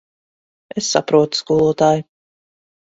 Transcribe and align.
Es 0.81 0.87
saprotu, 0.95 1.43
skolotāj. 1.43 2.05